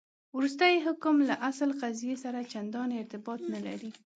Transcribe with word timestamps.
وروستی 0.37 0.75
حکم 0.85 1.15
له 1.29 1.35
اصل 1.49 1.69
قضیې 1.81 2.15
سره 2.23 2.49
چنداني 2.51 2.95
ارتباط 3.01 3.39
نه 3.53 3.59
لري. 3.65 3.91